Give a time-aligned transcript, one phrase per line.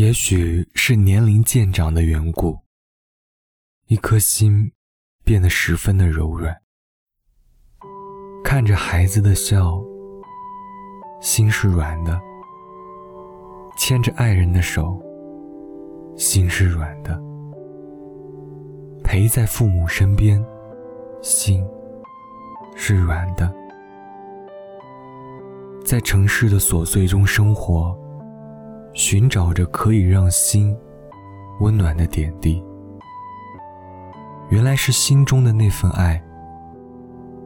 [0.00, 2.58] 也许是年龄渐长的缘故，
[3.88, 4.72] 一颗心
[5.26, 6.56] 变得十分的柔软。
[8.42, 9.78] 看着孩子的笑，
[11.20, 12.18] 心是软的；
[13.76, 14.98] 牵着爱人的手，
[16.16, 17.14] 心是软的；
[19.04, 20.42] 陪在父母身边，
[21.20, 21.62] 心
[22.74, 23.54] 是软的。
[25.84, 27.94] 在城市的琐碎中生活。
[28.92, 30.76] 寻找着可以让心
[31.60, 32.62] 温暖的点滴，
[34.48, 36.22] 原来是心中的那份爱，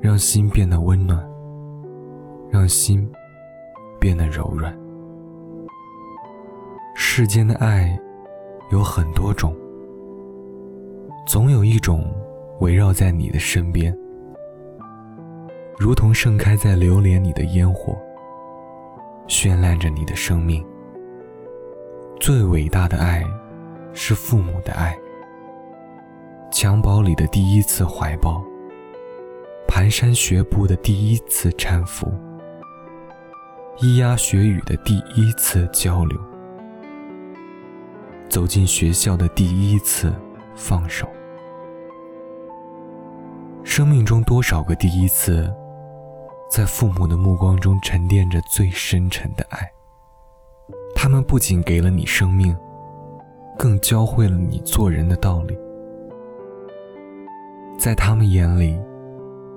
[0.00, 1.26] 让心变得温暖，
[2.50, 3.10] 让心
[3.98, 4.78] 变得柔软。
[6.94, 7.98] 世间的爱
[8.70, 9.56] 有很多种，
[11.26, 12.04] 总有一种
[12.60, 13.96] 围绕在你的身边，
[15.78, 17.96] 如同盛开在榴莲里的烟火，
[19.26, 20.62] 绚烂着你的生命。
[22.20, 23.24] 最伟大的爱，
[23.94, 24.94] 是父母的爱。
[26.52, 28.44] 襁褓里的第一次怀抱，
[29.66, 32.12] 蹒跚学步的第一次搀扶，
[33.78, 36.20] 咿呀学语的第一次交流，
[38.28, 40.12] 走进学校的第一次
[40.54, 41.08] 放手。
[43.64, 45.50] 生命中多少个第一次，
[46.50, 49.66] 在父母的目光中沉淀着最深沉的爱。
[50.94, 52.56] 他们不仅给了你生命，
[53.58, 55.58] 更教会了你做人的道理。
[57.78, 58.78] 在他们眼里，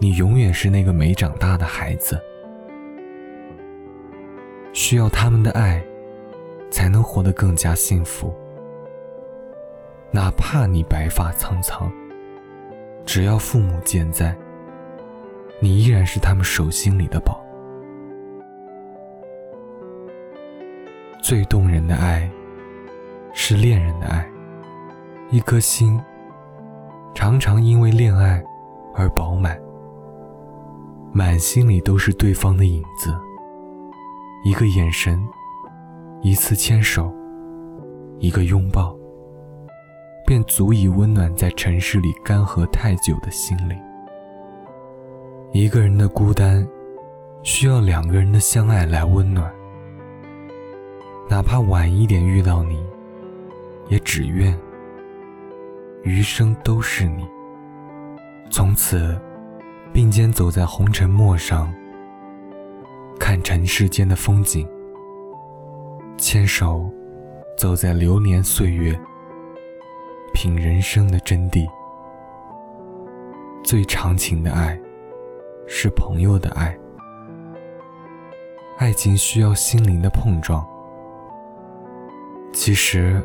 [0.00, 2.20] 你永远是那个没长大的孩子，
[4.72, 5.84] 需要他们的爱，
[6.70, 8.32] 才能活得更加幸福。
[10.12, 11.90] 哪怕你白发苍苍，
[13.04, 14.32] 只要父母健在，
[15.58, 17.43] 你依然是他们手心里的宝。
[21.24, 22.30] 最动人的爱，
[23.32, 24.28] 是恋人的爱。
[25.30, 25.98] 一颗心，
[27.14, 28.44] 常常因为恋爱
[28.94, 29.58] 而饱满，
[31.14, 33.10] 满心里都是对方的影子。
[34.44, 35.18] 一个眼神，
[36.20, 37.10] 一次牵手，
[38.18, 38.94] 一个拥抱，
[40.26, 43.80] 便足以温暖在城市里干涸太久的心灵。
[45.52, 46.68] 一个人的孤单，
[47.42, 49.50] 需要两个人的相爱来温暖。
[51.28, 52.84] 哪怕晚一点遇到你，
[53.88, 54.56] 也只愿
[56.02, 57.26] 余生都是你。
[58.50, 59.18] 从此
[59.92, 61.72] 并肩走在红尘陌上，
[63.18, 64.64] 看尘世间的风景；
[66.16, 66.88] 牵手
[67.56, 68.96] 走在流年岁月，
[70.32, 71.66] 品人生的真谛。
[73.64, 74.78] 最长情的爱，
[75.66, 76.76] 是朋友的爱。
[78.76, 80.64] 爱情需要心灵的碰撞。
[82.64, 83.22] 其实，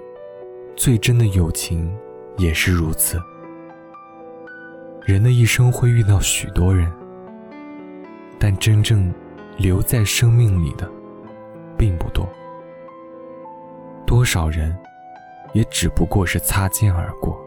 [0.75, 1.89] 最真的友情
[2.37, 3.17] 也是如此。
[5.05, 6.91] 人的一生会遇到许多人，
[8.37, 9.09] 但真正
[9.55, 10.91] 留在生命里的
[11.77, 12.27] 并不多。
[14.05, 14.77] 多少人，
[15.53, 17.39] 也只不过是擦肩而过，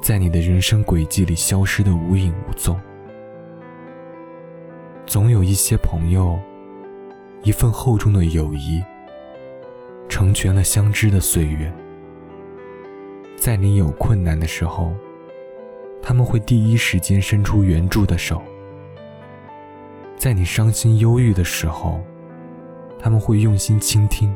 [0.00, 2.80] 在你的人生轨迹里消失的无影无踪。
[5.04, 6.38] 总有一些朋友，
[7.42, 8.80] 一份厚重的友谊。
[10.18, 11.72] 成全了相知的岁月，
[13.36, 14.92] 在你有困难的时候，
[16.02, 18.38] 他们会第一时间伸出援助的手；
[20.16, 22.00] 在你伤心忧郁的时候，
[22.98, 24.34] 他们会用心倾听，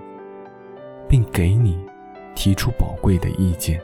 [1.09, 1.85] 并给你
[2.37, 3.81] 提出宝贵的意见。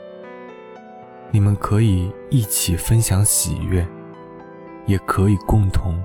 [1.31, 3.85] 你们可以一起分享喜悦，
[4.85, 6.01] 也可以共同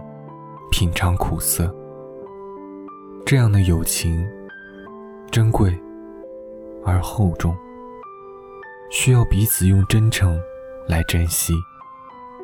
[0.72, 1.72] 品尝苦涩。
[3.24, 4.28] 这样的友情。
[5.30, 5.76] 珍贵
[6.84, 7.56] 而厚重，
[8.90, 10.40] 需要彼此用真诚
[10.86, 11.54] 来珍惜。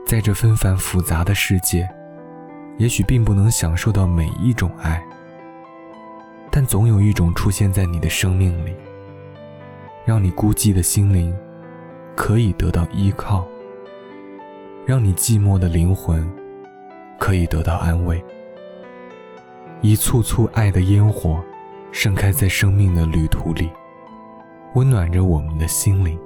[0.07, 1.89] 在这纷繁复杂的世界，
[2.79, 5.05] 也许并不能享受到每一种爱，
[6.51, 8.75] 但总有一种出现在你的生命里，
[10.05, 11.37] 让你孤寂的心灵
[12.17, 13.47] 可以得到依靠，
[14.87, 16.27] 让你寂寞的灵魂
[17.19, 18.25] 可以得到安慰。
[19.83, 21.43] 一簇簇爱的烟火。
[21.93, 23.69] 盛开在生命的旅途里，
[24.75, 26.19] 温暖着我们的心灵。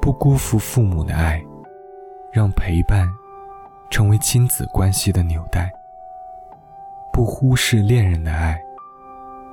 [0.00, 1.42] 不辜负父母的爱，
[2.32, 3.08] 让陪伴
[3.90, 5.68] 成为亲子关系的纽带；
[7.12, 8.58] 不忽视恋人的爱，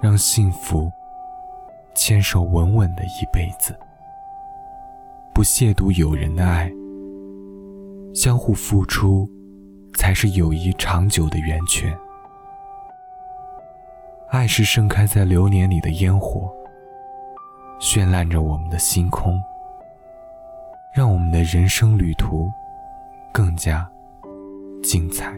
[0.01, 0.92] 让幸福
[1.95, 3.74] 牵手稳稳的一辈子；
[5.33, 6.72] 不亵渎友人的爱，
[8.13, 9.27] 相互付出
[9.98, 11.98] 才是友谊长久的源泉。
[14.30, 16.54] 爱是盛开在流年里的烟火，
[17.80, 19.42] 绚烂着我们的星空，
[20.94, 22.51] 让我们的人生旅途
[23.31, 23.88] 更加
[24.81, 25.33] 精彩。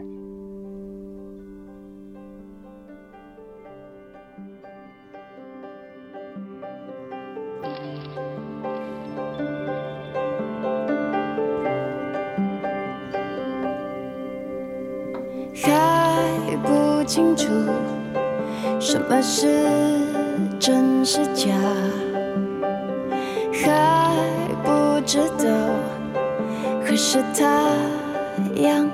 [15.60, 17.48] 还不清楚
[18.80, 19.46] 什么是
[20.58, 21.52] 真是假，
[23.64, 24.14] 还
[24.62, 25.44] 不知道
[26.84, 27.44] 何时太
[28.62, 28.90] 阳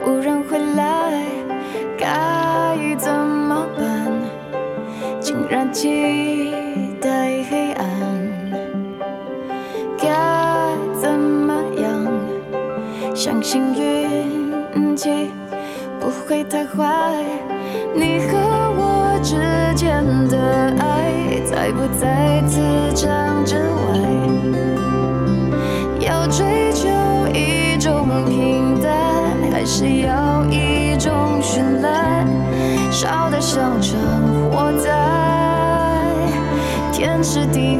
[0.00, 1.22] 忽然回来，
[1.98, 4.12] 该怎么办？
[5.20, 6.52] 竟然期
[7.00, 7.84] 待黑暗，
[9.98, 10.08] 该
[11.00, 12.06] 怎么样？
[13.14, 13.62] 相信
[14.74, 15.30] 运气。
[15.98, 16.84] 不会太坏，
[17.92, 18.38] 你和
[18.76, 19.34] 我之
[19.74, 20.38] 间的
[20.78, 21.10] 爱，
[21.56, 22.60] 还不在磁
[22.94, 23.64] 场之外？
[25.98, 26.86] 要追求
[27.32, 28.92] 一种平淡，
[29.50, 32.28] 还是要一种绚烂？
[32.92, 33.98] 烧得像场
[34.52, 34.92] 火灾，
[36.92, 37.78] 天时地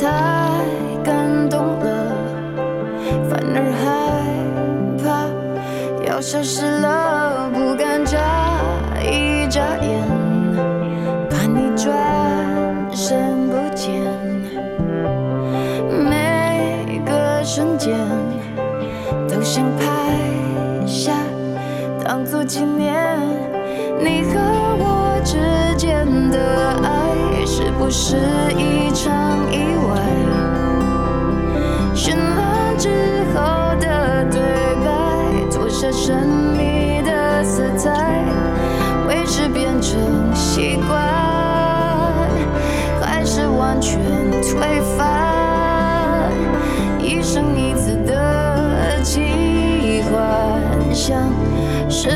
[0.00, 0.06] 太
[1.04, 1.86] 感动了，
[3.28, 3.84] 反而害
[5.04, 5.04] 怕
[6.08, 8.18] 要消失了，不敢眨
[9.02, 10.00] 一眨眼，
[11.28, 11.94] 怕你转
[12.90, 14.00] 身不见。
[16.08, 17.94] 每个瞬间
[19.28, 19.84] 都想拍
[20.86, 21.12] 下，
[22.02, 22.94] 当作纪念。
[24.02, 24.40] 你和
[24.78, 25.36] 我之
[25.76, 26.38] 间的
[26.82, 26.89] 爱，
[27.92, 28.16] 是
[28.56, 30.00] 一场意外？
[31.92, 32.88] 绚烂之
[33.34, 33.40] 后
[33.80, 34.40] 的对
[34.84, 34.88] 白，
[35.50, 36.16] 脱下神
[36.56, 37.90] 秘的色彩，
[39.08, 39.98] 为是变成
[40.36, 40.98] 习惯，
[43.02, 44.00] 还是完全
[44.40, 46.30] 推翻？
[47.00, 51.18] 一生一次的奇幻想，
[51.88, 52.08] 是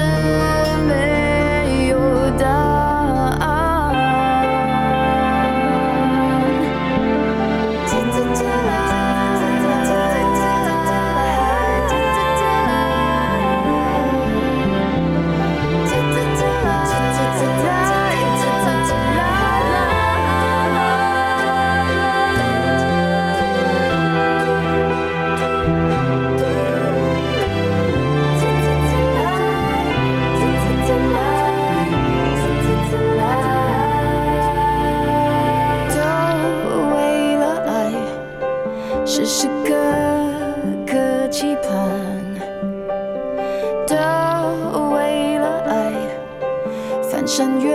[47.25, 47.73] 翻山越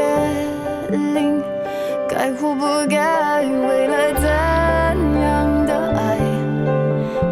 [0.91, 1.41] 岭，
[2.07, 3.41] 该或不该？
[3.47, 4.29] 为了怎
[5.19, 6.19] 样的爱，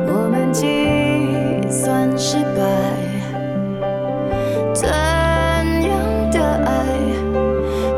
[0.07, 2.63] 我们计算失败？
[4.74, 6.71] 怎样的爱？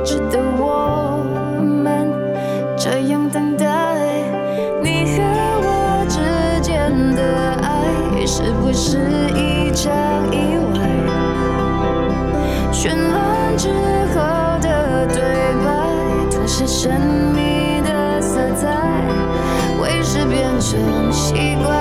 [0.04, 1.24] 值得我
[1.64, 2.12] 们
[2.76, 3.66] 这样等待？
[4.84, 5.24] 你和
[5.64, 7.24] 我之间的
[7.64, 8.98] 爱，是不是
[9.34, 9.90] 一场
[10.30, 10.99] 意外？
[12.82, 13.68] 绚烂之
[14.16, 14.22] 后
[14.62, 15.22] 的对
[15.66, 16.90] 白，脱下神
[17.36, 18.70] 秘的色彩，
[19.82, 21.76] 为是变成习惯，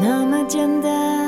[0.00, 1.19] 那么简单。